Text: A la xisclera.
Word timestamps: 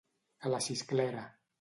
A 0.47 0.53
la 0.53 0.63
xisclera. 0.69 1.27